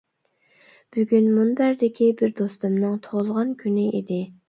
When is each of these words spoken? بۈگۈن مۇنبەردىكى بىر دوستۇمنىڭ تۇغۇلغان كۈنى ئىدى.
بۈگۈن 0.95 1.27
مۇنبەردىكى 1.35 2.09
بىر 2.25 2.35
دوستۇمنىڭ 2.43 2.99
تۇغۇلغان 3.07 3.57
كۈنى 3.65 3.89
ئىدى. 3.97 4.25